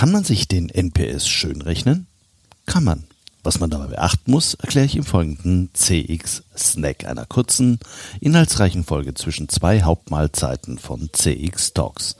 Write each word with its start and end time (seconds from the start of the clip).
Kann 0.00 0.12
man 0.12 0.24
sich 0.24 0.48
den 0.48 0.70
NPS 0.70 1.28
schön 1.28 1.60
rechnen? 1.60 2.06
Kann 2.64 2.84
man. 2.84 3.04
Was 3.42 3.60
man 3.60 3.68
dabei 3.68 3.88
beachten 3.88 4.30
muss, 4.30 4.54
erkläre 4.54 4.86
ich 4.86 4.96
im 4.96 5.04
folgenden 5.04 5.68
CX 5.74 6.42
Snack, 6.56 7.04
einer 7.04 7.26
kurzen, 7.26 7.78
inhaltsreichen 8.18 8.82
Folge 8.82 9.12
zwischen 9.12 9.50
zwei 9.50 9.82
Hauptmahlzeiten 9.82 10.78
von 10.78 11.10
CX 11.12 11.74
Talks. 11.74 12.16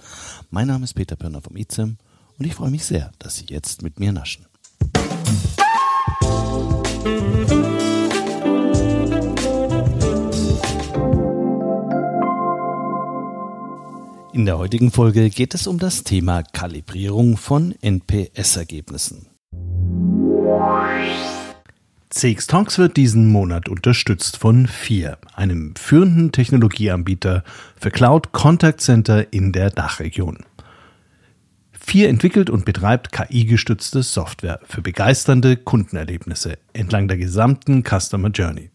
Mein 0.50 0.66
Name 0.66 0.84
ist 0.84 0.92
Peter 0.92 1.16
Pörner 1.16 1.40
vom 1.40 1.56
ICEM 1.56 1.96
und 2.38 2.44
ich 2.44 2.54
freue 2.54 2.70
mich 2.70 2.84
sehr, 2.84 3.12
dass 3.18 3.36
Sie 3.36 3.46
jetzt 3.48 3.80
mit 3.80 3.98
mir 3.98 4.12
naschen. 4.12 4.44
In 14.40 14.46
der 14.46 14.56
heutigen 14.56 14.90
Folge 14.90 15.28
geht 15.28 15.52
es 15.52 15.66
um 15.66 15.78
das 15.78 16.02
Thema 16.02 16.42
Kalibrierung 16.42 17.36
von 17.36 17.74
NPS-Ergebnissen. 17.82 19.26
CX 22.08 22.46
Talks 22.46 22.78
wird 22.78 22.96
diesen 22.96 23.30
Monat 23.30 23.68
unterstützt 23.68 24.38
von 24.38 24.66
FIR, 24.66 25.18
einem 25.34 25.76
führenden 25.76 26.32
Technologieanbieter 26.32 27.44
für 27.78 27.90
Cloud 27.90 28.32
Contact 28.32 28.80
Center 28.80 29.30
in 29.30 29.52
der 29.52 29.68
Dachregion. 29.68 30.38
FIR 31.72 32.08
entwickelt 32.08 32.48
und 32.48 32.64
betreibt 32.64 33.12
KI-gestützte 33.12 34.02
Software 34.02 34.60
für 34.64 34.80
begeisternde 34.80 35.58
Kundenerlebnisse 35.58 36.56
entlang 36.72 37.08
der 37.08 37.18
gesamten 37.18 37.84
Customer 37.84 38.30
Journey. 38.30 38.70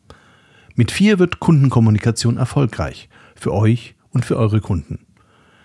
Mit 0.76 0.92
FIR 0.92 1.18
wird 1.18 1.40
Kundenkommunikation 1.40 2.38
erfolgreich 2.38 3.10
für 3.36 3.52
euch 3.52 3.96
und 4.12 4.26
für 4.26 4.38
eure 4.38 4.62
Kunden. 4.62 5.00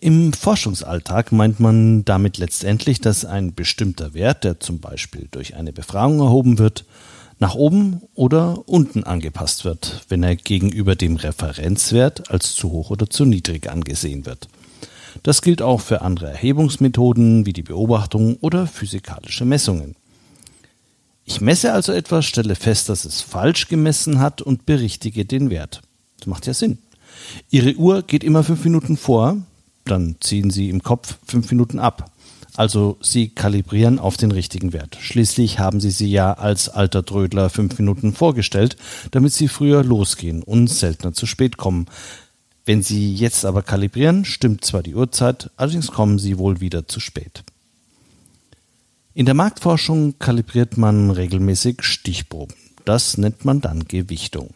im 0.00 0.32
Forschungsalltag 0.32 1.32
meint 1.32 1.60
man 1.60 2.04
damit 2.04 2.38
letztendlich, 2.38 3.00
dass 3.00 3.24
ein 3.24 3.54
bestimmter 3.54 4.14
Wert, 4.14 4.44
der 4.44 4.60
zum 4.60 4.78
Beispiel 4.80 5.28
durch 5.30 5.56
eine 5.56 5.72
Befragung 5.72 6.20
erhoben 6.20 6.58
wird, 6.58 6.84
nach 7.40 7.54
oben 7.54 8.02
oder 8.14 8.68
unten 8.68 9.04
angepasst 9.04 9.64
wird, 9.64 10.04
wenn 10.08 10.22
er 10.22 10.36
gegenüber 10.36 10.96
dem 10.96 11.16
Referenzwert 11.16 12.30
als 12.30 12.54
zu 12.54 12.70
hoch 12.70 12.90
oder 12.90 13.10
zu 13.10 13.24
niedrig 13.24 13.70
angesehen 13.70 14.26
wird. 14.26 14.48
Das 15.22 15.42
gilt 15.42 15.62
auch 15.62 15.80
für 15.80 16.02
andere 16.02 16.30
Erhebungsmethoden 16.30 17.46
wie 17.46 17.52
die 17.52 17.62
Beobachtung 17.62 18.36
oder 18.40 18.66
physikalische 18.66 19.44
Messungen. 19.44 19.96
Ich 21.24 21.40
messe 21.40 21.72
also 21.72 21.92
etwas, 21.92 22.24
stelle 22.24 22.54
fest, 22.54 22.88
dass 22.88 23.04
es 23.04 23.20
falsch 23.20 23.68
gemessen 23.68 24.20
hat 24.20 24.42
und 24.42 24.64
berichtige 24.64 25.24
den 25.24 25.50
Wert. 25.50 25.82
Das 26.18 26.26
macht 26.26 26.46
ja 26.46 26.54
Sinn. 26.54 26.78
Ihre 27.50 27.74
Uhr 27.74 28.02
geht 28.02 28.24
immer 28.24 28.44
fünf 28.44 28.64
Minuten 28.64 28.96
vor, 28.96 29.36
dann 29.90 30.16
ziehen 30.20 30.50
Sie 30.50 30.70
im 30.70 30.82
Kopf 30.82 31.18
fünf 31.26 31.50
Minuten 31.50 31.78
ab. 31.78 32.12
Also 32.56 32.98
Sie 33.00 33.28
kalibrieren 33.28 33.98
auf 33.98 34.16
den 34.16 34.32
richtigen 34.32 34.72
Wert. 34.72 34.96
Schließlich 35.00 35.58
haben 35.58 35.80
Sie 35.80 35.90
sie 35.90 36.10
ja 36.10 36.32
als 36.32 36.68
alter 36.68 37.04
Trödler 37.04 37.50
fünf 37.50 37.78
Minuten 37.78 38.12
vorgestellt, 38.12 38.76
damit 39.12 39.32
Sie 39.32 39.48
früher 39.48 39.84
losgehen 39.84 40.42
und 40.42 40.68
seltener 40.68 41.12
zu 41.12 41.26
spät 41.26 41.56
kommen. 41.56 41.86
Wenn 42.64 42.82
Sie 42.82 43.14
jetzt 43.14 43.44
aber 43.44 43.62
kalibrieren, 43.62 44.24
stimmt 44.24 44.64
zwar 44.64 44.82
die 44.82 44.94
Uhrzeit, 44.94 45.50
allerdings 45.56 45.92
kommen 45.92 46.18
Sie 46.18 46.36
wohl 46.36 46.60
wieder 46.60 46.88
zu 46.88 47.00
spät. 47.00 47.44
In 49.14 49.24
der 49.24 49.34
Marktforschung 49.34 50.18
kalibriert 50.18 50.76
man 50.76 51.10
regelmäßig 51.10 51.82
Stichproben. 51.82 52.54
Das 52.84 53.18
nennt 53.18 53.44
man 53.44 53.60
dann 53.60 53.88
Gewichtung. 53.88 54.50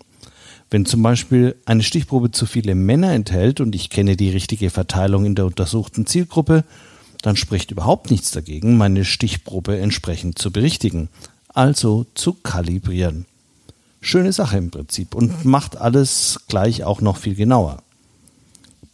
Wenn 0.73 0.87
zum 0.87 1.03
Beispiel 1.03 1.55
eine 1.67 1.83
Stichprobe 1.83 2.31
zu 2.31 2.47
viele 2.47 2.75
Männer 2.75 3.13
enthält 3.13 3.61
und 3.61 3.75
ich 3.75 3.91
kenne 3.91 4.17
die 4.17 4.31
richtige 4.31 4.71
Verteilung 4.71 5.27
in 5.27 5.35
der 5.35 5.45
untersuchten 5.45 6.07
Zielgruppe, 6.07 6.65
dann 7.21 7.37
spricht 7.37 7.71
überhaupt 7.71 8.11
nichts 8.11 8.31
dagegen, 8.31 8.79
meine 8.79 9.05
Stichprobe 9.05 9.79
entsprechend 9.79 10.39
zu 10.39 10.51
berichtigen, 10.51 11.11
also 11.49 12.07
zu 12.15 12.33
kalibrieren. 12.33 13.27
Schöne 14.01 14.33
Sache 14.33 14.57
im 14.57 14.71
Prinzip 14.71 15.15
und 15.15 15.45
macht 15.45 15.77
alles 15.77 16.41
gleich 16.49 16.85
auch 16.85 17.03
noch 17.03 17.19
viel 17.19 17.35
genauer. 17.35 17.83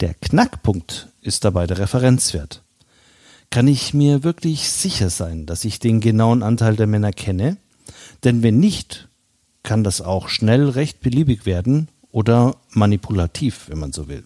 Der 0.00 0.14
Knackpunkt 0.14 1.06
ist 1.22 1.44
dabei 1.44 1.68
der 1.68 1.78
Referenzwert. 1.78 2.60
Kann 3.50 3.68
ich 3.68 3.94
mir 3.94 4.24
wirklich 4.24 4.68
sicher 4.68 5.10
sein, 5.10 5.46
dass 5.46 5.64
ich 5.64 5.78
den 5.78 6.00
genauen 6.00 6.42
Anteil 6.42 6.74
der 6.74 6.88
Männer 6.88 7.12
kenne? 7.12 7.56
Denn 8.24 8.42
wenn 8.42 8.58
nicht, 8.58 9.07
kann 9.68 9.84
das 9.84 10.00
auch 10.00 10.30
schnell 10.30 10.70
recht 10.70 11.02
beliebig 11.02 11.44
werden 11.44 11.88
oder 12.10 12.56
manipulativ, 12.70 13.66
wenn 13.68 13.78
man 13.78 13.92
so 13.92 14.08
will. 14.08 14.24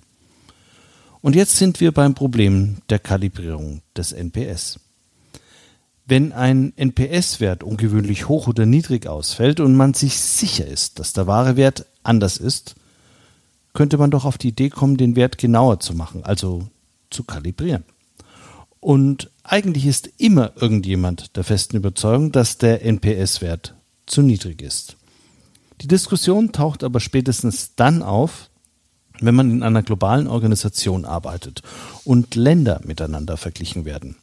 Und 1.20 1.34
jetzt 1.34 1.56
sind 1.56 1.80
wir 1.80 1.90
beim 1.90 2.14
Problem 2.14 2.76
der 2.90 3.00
Kalibrierung 3.00 3.82
des 3.96 4.12
NPS. 4.12 4.78
Wenn 6.06 6.32
ein 6.32 6.72
NPS-Wert 6.76 7.64
ungewöhnlich 7.64 8.28
hoch 8.28 8.46
oder 8.46 8.66
niedrig 8.66 9.08
ausfällt 9.08 9.58
und 9.58 9.74
man 9.74 9.94
sich 9.94 10.20
sicher 10.20 10.64
ist, 10.64 11.00
dass 11.00 11.12
der 11.12 11.26
wahre 11.26 11.56
Wert 11.56 11.86
anders 12.04 12.36
ist, 12.36 12.76
könnte 13.72 13.98
man 13.98 14.12
doch 14.12 14.24
auf 14.24 14.38
die 14.38 14.50
Idee 14.50 14.70
kommen, 14.70 14.96
den 14.96 15.16
Wert 15.16 15.38
genauer 15.38 15.80
zu 15.80 15.92
machen, 15.92 16.22
also 16.24 16.68
zu 17.10 17.24
kalibrieren. 17.24 17.82
Und 18.78 19.28
eigentlich 19.42 19.86
ist 19.86 20.08
immer 20.18 20.52
irgendjemand 20.54 21.36
der 21.36 21.42
festen 21.42 21.78
Überzeugung, 21.78 22.30
dass 22.30 22.58
der 22.58 22.84
NPS-Wert 22.84 23.74
zu 24.06 24.22
niedrig 24.22 24.62
ist. 24.62 24.98
Die 25.82 25.88
Diskussion 25.88 26.52
taucht 26.52 26.84
aber 26.84 27.00
spätestens 27.00 27.74
dann 27.74 28.02
auf, 28.02 28.50
wenn 29.20 29.34
man 29.34 29.50
in 29.50 29.62
einer 29.64 29.82
globalen 29.82 30.28
Organisation 30.28 31.04
arbeitet 31.04 31.62
und 32.04 32.36
Länder 32.36 32.80
miteinander 32.84 33.36
verglichen 33.36 33.84
werden. 33.84 34.16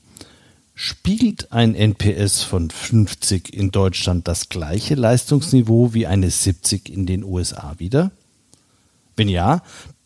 Spiegelt 0.74 1.52
ein 1.52 1.76
NPS 1.76 2.44
von 2.44 2.70
50 2.70 3.54
in 3.54 3.72
Deutschland 3.72 4.30
das 4.30 4.48
gleiche 4.48 4.96
Leistungsniveau 4.96 5.94
wie 5.94 6.08
eine 6.08 6.30
70 6.30 6.90
in 6.90 7.06
den 7.06 7.26
USA 7.26 7.76
wider? 7.78 8.12
Wenn 9.18 9.28
ja, 9.28 9.62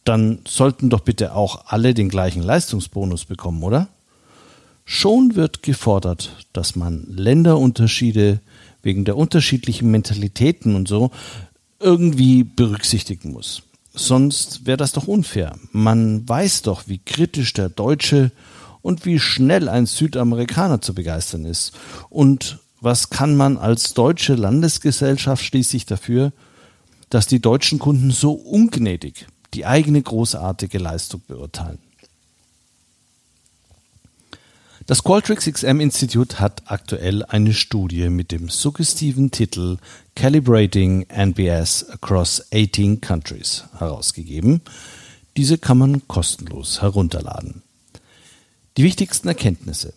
dann 0.05 0.39
sollten 0.47 0.89
doch 0.89 1.01
bitte 1.01 1.35
auch 1.35 1.67
alle 1.67 1.93
den 1.93 2.09
gleichen 2.09 2.41
Leistungsbonus 2.41 3.25
bekommen, 3.25 3.61
oder? 3.61 3.89
Schon 4.85 5.35
wird 5.35 5.61
gefordert, 5.61 6.47
dass 6.51 6.75
man 6.75 7.05
Länderunterschiede 7.07 8.39
wegen 8.83 9.05
der 9.05 9.17
unterschiedlichen 9.17 9.89
Mentalitäten 9.89 10.75
und 10.75 10.87
so 10.87 11.09
irgendwie 11.79 12.43
berücksichtigen 12.43 13.31
muss. 13.31 13.63
Sonst 13.93 14.65
wäre 14.65 14.77
das 14.77 14.91
doch 14.91 15.07
unfair. 15.07 15.57
Man 15.71 16.27
weiß 16.27 16.63
doch, 16.63 16.83
wie 16.87 16.99
kritisch 16.99 17.53
der 17.53 17.69
Deutsche 17.69 18.31
und 18.81 19.05
wie 19.05 19.19
schnell 19.19 19.69
ein 19.69 19.85
Südamerikaner 19.85 20.81
zu 20.81 20.93
begeistern 20.93 21.45
ist. 21.45 21.73
Und 22.09 22.59
was 22.81 23.09
kann 23.09 23.35
man 23.35 23.57
als 23.57 23.93
deutsche 23.93 24.35
Landesgesellschaft 24.35 25.43
schließlich 25.43 25.85
dafür, 25.85 26.33
dass 27.09 27.27
die 27.27 27.39
deutschen 27.39 27.79
Kunden 27.79 28.11
so 28.11 28.33
ungnädig 28.33 29.27
die 29.53 29.65
eigene 29.65 30.01
großartige 30.01 30.79
Leistung 30.79 31.21
beurteilen? 31.27 31.79
Das 34.85 35.01
Qualtrics 35.01 35.45
XM 35.45 35.79
Institute 35.79 36.41
hat 36.41 36.63
aktuell 36.65 37.23
eine 37.23 37.53
Studie 37.53 38.09
mit 38.09 38.33
dem 38.33 38.49
suggestiven 38.49 39.31
Titel 39.31 39.77
Calibrating 40.13 41.05
NBS 41.07 41.89
Across 41.89 42.47
18 42.53 42.99
Countries 42.99 43.63
herausgegeben. 43.77 44.59
Diese 45.37 45.57
kann 45.57 45.77
man 45.77 46.05
kostenlos 46.09 46.81
herunterladen. 46.81 47.63
Die 48.75 48.83
wichtigsten 48.83 49.29
Erkenntnisse. 49.29 49.93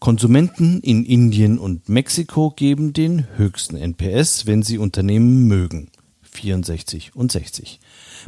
Konsumenten 0.00 0.80
in 0.80 1.06
Indien 1.06 1.58
und 1.58 1.88
Mexiko 1.88 2.50
geben 2.50 2.92
den 2.92 3.26
höchsten 3.36 3.78
NPS, 3.78 4.44
wenn 4.44 4.62
sie 4.62 4.76
Unternehmen 4.76 5.48
mögen. 5.48 5.88
64 6.32 7.16
und 7.16 7.32
60. 7.32 7.80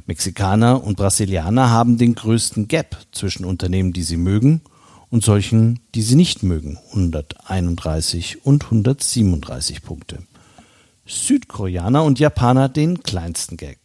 Mexikaner 0.07 0.83
und 0.83 0.97
Brasilianer 0.97 1.69
haben 1.69 1.99
den 1.99 2.15
größten 2.15 2.67
Gap 2.67 2.97
zwischen 3.13 3.45
Unternehmen, 3.45 3.93
die 3.93 4.03
sie 4.03 4.17
mögen, 4.17 4.63
und 5.11 5.25
solchen, 5.25 5.81
die 5.95 6.03
sie 6.03 6.17
nicht 6.17 6.43
mögen, 6.43 6.79
131 6.91 8.45
und 8.45 8.65
137 8.65 9.83
Punkte. 9.83 10.23
Südkoreaner 11.07 12.05
und 12.05 12.19
Japaner 12.19 12.69
den 12.69 13.03
kleinsten 13.03 13.57
Gag. 13.57 13.79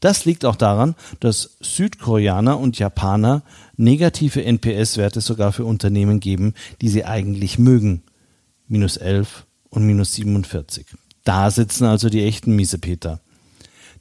Das 0.00 0.24
liegt 0.24 0.44
auch 0.44 0.56
daran, 0.56 0.94
dass 1.20 1.56
Südkoreaner 1.60 2.58
und 2.58 2.78
Japaner 2.78 3.42
negative 3.76 4.44
NPS-Werte 4.44 5.20
sogar 5.20 5.52
für 5.52 5.64
Unternehmen 5.64 6.20
geben, 6.20 6.54
die 6.80 6.88
sie 6.88 7.04
eigentlich 7.04 7.58
mögen. 7.58 8.02
Minus 8.68 8.96
11 8.96 9.46
und 9.70 9.86
minus 9.86 10.14
47. 10.14 10.86
Da 11.24 11.50
sitzen 11.50 11.84
also 11.84 12.08
die 12.08 12.24
echten 12.24 12.54
Miesepeter. 12.54 13.20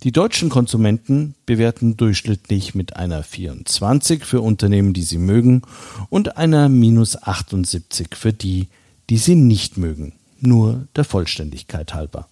Die 0.03 0.12
deutschen 0.12 0.50
Konsumenten 0.50 1.36
bewerten 1.45 1.97
durchschnittlich 1.97 2.75
mit 2.75 2.95
einer 2.95 3.24
24 3.24 4.25
für 4.25 4.42
Unternehmen, 4.42 4.94
die 4.94 5.03
sie 5.03 5.18
mögen, 5.18 5.62
und 6.09 6.38
einer 6.38 6.69
minus 6.69 7.15
78 7.21 8.09
für 8.15 8.33
die, 8.33 8.68
die 9.09 9.18
sie 9.18 9.36
nicht 9.36 9.77
mögen, 9.77 10.13
nur 10.39 10.88
der 10.95 11.06
Vollständigkeit 11.06 11.94
halber. 11.94 12.27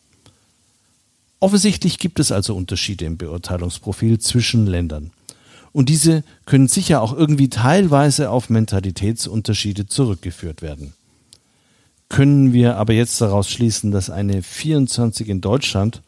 Offensichtlich 1.39 2.00
gibt 2.00 2.19
es 2.19 2.31
also 2.31 2.56
Unterschiede 2.56 3.06
im 3.06 3.18
Beurteilungsprofil 3.18 4.19
zwischen 4.19 4.66
Ländern. 4.66 5.12
Und 5.74 5.89
diese 5.89 6.24
können 6.45 6.68
sicher 6.68 7.01
auch 7.01 7.12
irgendwie 7.12 7.50
teilweise 7.50 8.30
auf 8.30 8.50
Mentalitätsunterschiede 8.50 9.88
zurückgeführt 9.88 10.62
werden. 10.62 10.94
Können 12.07 12.54
wir 12.54 12.77
aber 12.77 12.94
jetzt 12.94 13.19
daraus 13.21 13.50
schließen, 13.50 13.92
dass 13.92 14.12
eine 14.12 14.44
24 14.44 15.27
in 15.30 15.42
Deutschland 15.42 16.04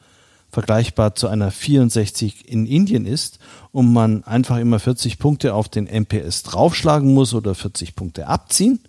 vergleichbar 0.50 1.15
zu 1.15 1.27
einer 1.27 1.51
64 1.51 2.50
in 2.50 2.65
Indien 2.65 3.06
ist 3.06 3.39
und 3.71 3.92
man 3.92 4.24
einfach 4.24 4.57
immer 4.57 4.80
40 4.80 5.19
Punkte 5.19 5.53
auf 5.53 5.69
den 5.69 5.86
MPS 5.86 6.44
draufschlagen 6.44 7.13
muss 7.13 7.33
oder 7.33 7.56
40 7.56 7.95
Punkte 7.95 8.27
abziehen? 8.27 8.80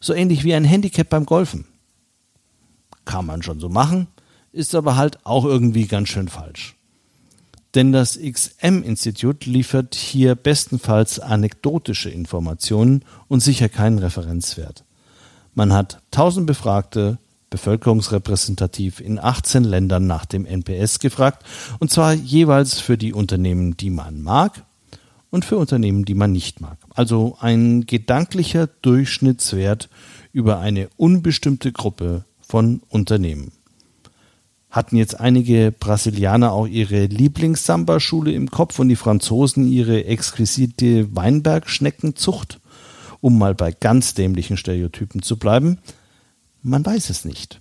So 0.00 0.14
ähnlich 0.14 0.44
wie 0.44 0.54
ein 0.54 0.64
Handicap 0.64 1.08
beim 1.08 1.26
Golfen. 1.26 1.66
Kann 3.04 3.26
man 3.26 3.42
schon 3.42 3.60
so 3.60 3.68
machen, 3.68 4.06
ist 4.52 4.74
aber 4.74 4.96
halt 4.96 5.24
auch 5.24 5.44
irgendwie 5.44 5.86
ganz 5.86 6.08
schön 6.08 6.28
falsch. 6.28 6.76
Denn 7.74 7.92
das 7.92 8.18
XM-Institut 8.18 9.46
liefert 9.46 9.94
hier 9.94 10.34
bestenfalls 10.34 11.20
anekdotische 11.20 12.10
Informationen 12.10 13.04
und 13.28 13.40
sicher 13.40 13.68
keinen 13.68 13.98
Referenzwert. 13.98 14.84
Man 15.54 15.72
hat 15.72 16.02
1000 16.12 16.46
Befragte, 16.46 17.18
bevölkerungsrepräsentativ 17.50 19.00
in 19.00 19.18
18 19.18 19.64
Ländern 19.64 20.06
nach 20.06 20.24
dem 20.24 20.46
NPS 20.46 20.98
gefragt, 20.98 21.44
und 21.78 21.90
zwar 21.90 22.14
jeweils 22.14 22.80
für 22.80 22.96
die 22.96 23.12
Unternehmen, 23.12 23.76
die 23.76 23.90
man 23.90 24.22
mag 24.22 24.64
und 25.30 25.44
für 25.44 25.58
Unternehmen, 25.58 26.04
die 26.04 26.14
man 26.14 26.32
nicht 26.32 26.60
mag. 26.60 26.78
Also 26.94 27.36
ein 27.40 27.86
gedanklicher 27.86 28.66
Durchschnittswert 28.66 29.88
über 30.32 30.60
eine 30.60 30.88
unbestimmte 30.96 31.72
Gruppe 31.72 32.24
von 32.40 32.82
Unternehmen 32.88 33.52
hatten 34.70 34.96
jetzt 34.96 35.18
einige 35.18 35.72
Brasilianer 35.72 36.52
auch 36.52 36.66
ihre 36.66 37.06
Lieblings-Samba-Schule 37.06 38.32
im 38.32 38.50
Kopf 38.50 38.78
und 38.78 38.88
die 38.88 38.96
Franzosen 38.96 39.66
ihre 39.66 40.04
exquisite 40.04 41.14
Weinbergschneckenzucht, 41.14 42.60
um 43.20 43.36
mal 43.36 43.54
bei 43.54 43.72
ganz 43.72 44.14
dämlichen 44.14 44.56
Stereotypen 44.56 45.22
zu 45.22 45.38
bleiben? 45.38 45.78
Man 46.62 46.84
weiß 46.84 47.10
es 47.10 47.24
nicht. 47.24 47.60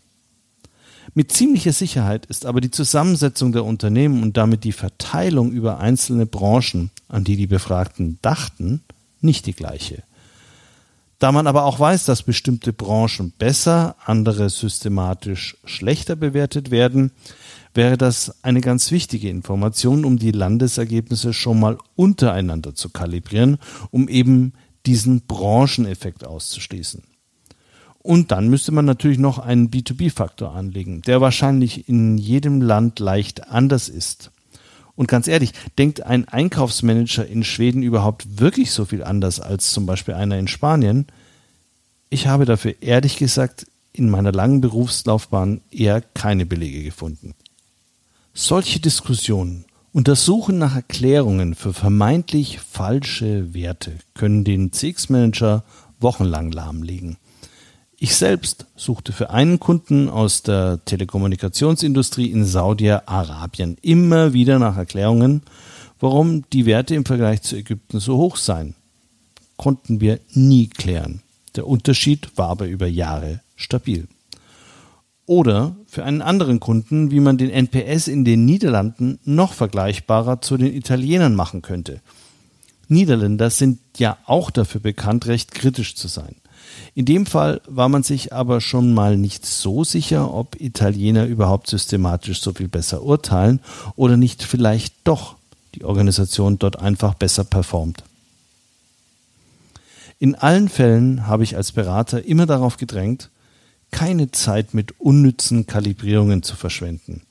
Mit 1.13 1.31
ziemlicher 1.31 1.74
Sicherheit 1.74 2.25
ist 2.28 2.46
aber 2.46 2.62
die 2.62 2.72
Zusammensetzung 2.72 3.51
der 3.51 3.66
Unternehmen 3.66 4.22
und 4.22 4.38
damit 4.38 4.63
die 4.63 4.72
Verteilung 4.72 5.51
über 5.51 5.80
einzelne 5.80 6.25
Branchen, 6.25 6.92
an 7.07 7.24
die 7.24 7.36
die 7.36 7.48
Befragten 7.48 8.19
dachten, 8.22 8.81
nicht 9.22 9.46
die 9.46 9.54
gleiche. 9.54 10.04
Da 11.18 11.31
man 11.34 11.48
aber 11.48 11.66
auch 11.66 11.80
weiß, 11.80 12.06
dass 12.06 12.24
bestimmte 12.24 12.72
Branchen 12.72 13.34
besser, 13.38 13.96
andere 14.06 14.50
systematisch 14.50 15.57
schlechter 15.66 16.16
bewertet 16.16 16.72
werden, 16.72 17.12
wäre 17.74 17.98
das 17.98 18.44
eine 18.44 18.62
ganz 18.62 18.92
wichtige 18.92 19.30
Information, 19.30 20.06
um 20.06 20.18
die 20.18 20.31
Landesergebnisse 20.31 21.34
schon 21.34 21.60
mal 21.60 21.78
untereinander 21.95 22.74
zu 22.74 22.90
kalibrieren, 22.90 23.57
um 23.92 24.07
eben 24.07 24.54
diesen 24.86 25.22
Brancheneffekt 25.22 26.25
auszuschließen. 26.25 27.04
Und 28.01 28.31
dann 28.31 28.48
müsste 28.48 28.72
man 28.72 28.86
natürlich 28.86 29.18
noch 29.18 29.40
einen 29.40 29.69
B2B-Faktor 29.69 30.56
anlegen, 30.56 31.01
der 31.01 31.22
wahrscheinlich 31.22 31.90
in 31.90 32.18
jedem 32.18 32.62
Land 32.62 33.00
leicht 33.00 33.50
anders 33.50 33.90
ist. 33.90 34.31
Und 34.96 35.07
ganz 35.07 35.28
ehrlich, 35.28 35.51
denkt 35.78 36.04
ein 36.04 36.28
Einkaufsmanager 36.28 37.25
in 37.25 37.44
Schweden 37.44 37.84
überhaupt 37.84 38.40
wirklich 38.40 38.72
so 38.72 38.86
viel 38.86 39.04
anders 39.04 39.40
als 39.40 39.72
zum 39.72 39.86
Beispiel 39.86 40.13
einer 40.13 40.38
in 40.38 40.48
Spanien? 40.48 41.07
Ich 42.10 42.28
habe 42.28 42.46
dafür 42.46 42.75
ehrlich 42.81 43.18
gesagt 43.18 43.68
in 43.94 44.10
meiner 44.10 44.31
langen 44.31 44.62
Berufslaufbahn 44.62 45.62
eher 45.72 46.02
keine 46.02 46.45
Belege 46.45 46.84
gefunden. 46.84 47.34
Solche 48.34 48.80
Diskussionen 48.80 49.66
und 49.92 50.07
das 50.07 50.25
Suchen 50.25 50.57
nach 50.57 50.75
Erklärungen 50.75 51.56
für 51.56 51.74
vermeintlich 51.74 52.60
falsche 52.60 53.54
Werte 53.54 53.94
können 54.13 54.44
den 54.44 54.72
CX-Manager 54.72 55.63
wochenlang 56.00 56.52
lahmlegen. 56.52 57.18
Ich 58.01 58.16
selbst 58.16 58.66
suchte 58.78 59.12
für 59.12 59.30
einen 59.30 59.60
Kunden 59.60 60.07
aus 60.07 60.42
der 60.42 60.80
Telekommunikationsindustrie 60.86 62.28
in 62.31 62.46
Saudi-Arabien 62.46 63.78
immer 63.81 64.31
wieder 64.31 64.57
nach 64.57 64.78
Erklärungen, 64.78 65.42
warum 66.00 66.46
die 66.54 66.66
Werte 66.66 66.96
im 66.96 67.04
Vergleich 67.04 67.42
zu 67.42 67.57
Ägypten 67.57 68.00
so 68.00 68.16
hoch 68.16 68.38
seien. 68.38 68.75
Konnten 69.57 70.00
wir 70.00 70.22
nie 70.31 70.68
klären. 70.68 71.24
Der 71.57 71.68
Unterschied 71.68 72.30
war 72.38 72.48
aber 72.48 72.68
über 72.68 72.88
Jahre 72.88 73.42
stabil. 73.57 74.07
Oder 75.25 75.75
für 75.86 76.06
einen 76.06 76.22
anderen 76.22 76.62
Kunden, 76.62 77.12
wie 77.12 77.19
man 77.19 77.38
den 77.38 77.50
NPS 77.50 78.07
in 78.07 78.24
den 78.24 78.45
Niederlanden 78.45 79.19
noch 79.25 79.52
vergleichbarer 79.52 80.42
zu 80.42 80.56
den 80.56 80.74
Italienern 80.74 81.36
machen 81.36 81.62
könnte. 81.62 82.00
Niederländer 82.88 83.50
sind 83.50 83.80
ja 83.98 84.18
auch 84.25 84.52
dafür 84.52 84.80
bekannt, 84.80 85.28
recht 85.28 85.54
kritisch 85.54 85.95
zu 85.95 86.07
sein. 86.07 86.38
In 86.96 87.06
dem 87.06 87.26
Fall 87.26 87.62
war 87.68 87.90
man 87.90 88.04
sich 88.04 88.34
aber 88.34 88.62
schon 88.62 88.94
mal 88.94 89.18
nicht 89.18 89.46
so 89.46 89.84
sicher, 89.84 90.34
ob 90.34 90.60
Italiener 90.60 91.26
überhaupt 91.26 91.68
systematisch 91.68 92.42
so 92.42 92.54
viel 92.54 92.68
besser 92.68 93.04
urteilen 93.04 93.60
oder 93.96 94.18
nicht 94.18 94.44
vielleicht 94.44 94.96
doch 95.04 95.36
die 95.76 95.86
Organisation 95.86 96.60
dort 96.60 96.80
einfach 96.80 97.14
besser 97.14 97.44
performt. 97.44 98.04
In 100.18 100.36
allen 100.36 100.68
Fällen 100.68 101.28
habe 101.28 101.44
ich 101.44 101.56
als 101.56 101.72
Berater 101.72 102.26
immer 102.26 102.46
darauf 102.46 102.78
gedrängt, 102.78 103.30
keine 103.92 104.31
Zeit 104.31 104.74
mit 104.74 105.00
unnützen 105.00 105.66
Kalibrierungen 105.66 106.44
zu 106.44 106.56
verschwenden. 106.56 107.22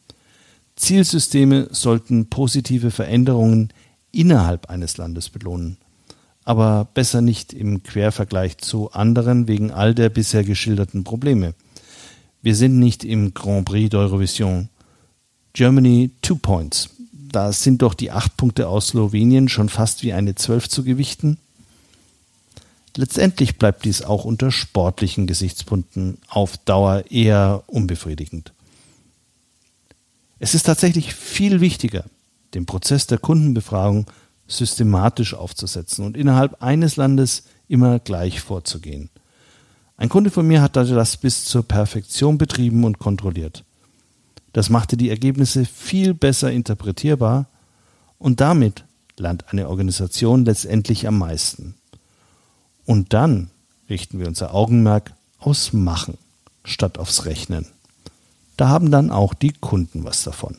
Zielsysteme 0.76 1.68
sollten 1.70 2.30
positive 2.30 2.90
Veränderungen 2.90 3.72
innerhalb 4.12 4.70
eines 4.70 4.96
Landes 4.96 5.28
belohnen 5.28 5.76
aber 6.48 6.86
besser 6.94 7.20
nicht 7.20 7.52
im 7.52 7.82
Quervergleich 7.82 8.56
zu 8.56 8.90
anderen 8.92 9.48
wegen 9.48 9.70
all 9.70 9.94
der 9.94 10.08
bisher 10.08 10.44
geschilderten 10.44 11.04
Probleme. 11.04 11.52
Wir 12.40 12.56
sind 12.56 12.78
nicht 12.78 13.04
im 13.04 13.34
Grand 13.34 13.66
Prix 13.66 13.92
d'Eurovision. 13.92 14.68
Germany 15.52 16.10
two 16.22 16.36
points. 16.36 16.88
Da 17.12 17.52
sind 17.52 17.82
doch 17.82 17.92
die 17.92 18.10
acht 18.10 18.38
Punkte 18.38 18.66
aus 18.68 18.88
Slowenien 18.88 19.50
schon 19.50 19.68
fast 19.68 20.02
wie 20.02 20.14
eine 20.14 20.36
zwölf 20.36 20.70
zu 20.70 20.84
gewichten. 20.84 21.36
Letztendlich 22.96 23.58
bleibt 23.58 23.84
dies 23.84 24.00
auch 24.00 24.24
unter 24.24 24.50
sportlichen 24.50 25.26
Gesichtspunkten 25.26 26.16
auf 26.28 26.56
Dauer 26.56 27.04
eher 27.10 27.62
unbefriedigend. 27.66 28.54
Es 30.38 30.54
ist 30.54 30.62
tatsächlich 30.62 31.14
viel 31.14 31.60
wichtiger, 31.60 32.04
den 32.54 32.64
Prozess 32.64 33.06
der 33.06 33.18
Kundenbefragung 33.18 34.06
systematisch 34.48 35.34
aufzusetzen 35.34 36.04
und 36.04 36.16
innerhalb 36.16 36.62
eines 36.62 36.96
Landes 36.96 37.44
immer 37.68 37.98
gleich 38.00 38.40
vorzugehen. 38.40 39.10
Ein 39.96 40.08
Kunde 40.08 40.30
von 40.30 40.46
mir 40.46 40.62
hat 40.62 40.76
das 40.76 41.16
bis 41.16 41.44
zur 41.44 41.62
Perfektion 41.62 42.38
betrieben 42.38 42.84
und 42.84 42.98
kontrolliert. 42.98 43.64
Das 44.52 44.70
machte 44.70 44.96
die 44.96 45.10
Ergebnisse 45.10 45.64
viel 45.64 46.14
besser 46.14 46.50
interpretierbar 46.50 47.46
und 48.18 48.40
damit 48.40 48.84
lernt 49.18 49.52
eine 49.52 49.68
Organisation 49.68 50.44
letztendlich 50.44 51.06
am 51.06 51.18
meisten. 51.18 51.74
Und 52.86 53.12
dann 53.12 53.50
richten 53.90 54.18
wir 54.18 54.28
unser 54.28 54.54
Augenmerk 54.54 55.12
aufs 55.38 55.72
Machen 55.72 56.16
statt 56.64 56.98
aufs 56.98 57.26
Rechnen. 57.26 57.66
Da 58.56 58.68
haben 58.68 58.90
dann 58.90 59.10
auch 59.10 59.34
die 59.34 59.52
Kunden 59.52 60.04
was 60.04 60.24
davon. 60.24 60.56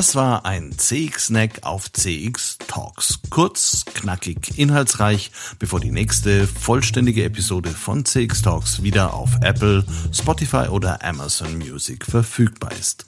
Das 0.00 0.14
war 0.14 0.46
ein 0.46 0.72
CX-Snack 0.78 1.58
auf 1.60 1.92
CX 1.92 2.56
Talks. 2.66 3.18
Kurz, 3.28 3.84
knackig, 3.84 4.58
inhaltsreich, 4.58 5.30
bevor 5.58 5.78
die 5.78 5.90
nächste 5.90 6.46
vollständige 6.46 7.22
Episode 7.22 7.68
von 7.68 8.06
CX 8.06 8.40
Talks 8.40 8.82
wieder 8.82 9.12
auf 9.12 9.28
Apple, 9.42 9.84
Spotify 10.10 10.68
oder 10.70 11.04
Amazon 11.04 11.58
Music 11.58 12.06
verfügbar 12.06 12.72
ist. 12.80 13.04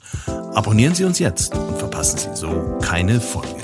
Abonnieren 0.53 0.93
Sie 0.93 1.03
uns 1.03 1.17
jetzt 1.17 1.55
und 1.55 1.79
verpassen 1.79 2.19
Sie 2.19 2.35
so 2.35 2.77
keine 2.83 3.19
Folge. 3.19 3.62